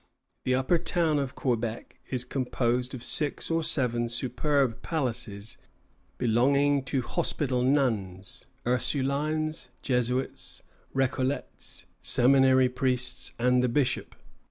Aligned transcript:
The 0.45 0.55
Upper 0.55 0.79
Town 0.79 1.19
of 1.19 1.35
Quebec 1.35 1.99
is 2.09 2.25
composed 2.25 2.95
of 2.95 3.03
six 3.03 3.51
or 3.51 3.61
seven 3.61 4.09
superb 4.09 4.81
palaces 4.81 5.57
belonging 6.17 6.83
to 6.85 7.03
Hospital 7.03 7.61
Nuns, 7.61 8.47
Ursulines, 8.65 9.69
Jesuits, 9.83 10.63
Récollets, 10.95 11.85
Seminary 12.01 12.67
priests, 12.67 13.33
and 13.37 13.61
the 13.63 13.69
bishop. 13.69 14.15